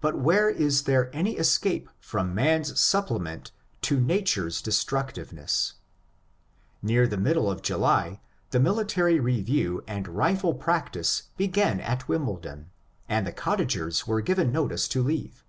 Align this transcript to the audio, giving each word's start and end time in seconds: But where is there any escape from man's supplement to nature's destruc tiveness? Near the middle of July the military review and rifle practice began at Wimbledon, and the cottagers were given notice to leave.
But 0.00 0.18
where 0.18 0.50
is 0.50 0.82
there 0.82 1.14
any 1.14 1.36
escape 1.38 1.88
from 2.00 2.34
man's 2.34 2.80
supplement 2.80 3.52
to 3.82 4.00
nature's 4.00 4.60
destruc 4.60 5.12
tiveness? 5.14 5.74
Near 6.82 7.06
the 7.06 7.16
middle 7.16 7.48
of 7.48 7.62
July 7.62 8.20
the 8.50 8.58
military 8.58 9.20
review 9.20 9.84
and 9.86 10.08
rifle 10.08 10.54
practice 10.54 11.28
began 11.36 11.78
at 11.78 12.08
Wimbledon, 12.08 12.72
and 13.08 13.24
the 13.24 13.32
cottagers 13.32 14.08
were 14.08 14.20
given 14.20 14.50
notice 14.50 14.88
to 14.88 15.04
leave. 15.04 15.44